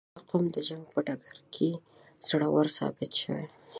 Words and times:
•دا 0.15 0.21
قوم 0.29 0.43
د 0.55 0.57
جنګ 0.67 0.83
په 0.93 0.99
ډګر 1.05 1.37
کې 1.53 1.69
زړور 2.27 2.67
ثابت 2.77 3.11
شوی. 3.21 3.45